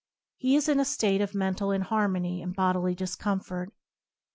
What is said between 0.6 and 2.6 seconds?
in a state of men tal inharmony and